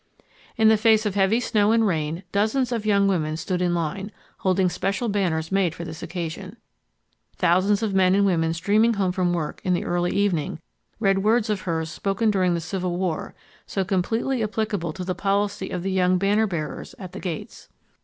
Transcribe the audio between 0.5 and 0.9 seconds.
In the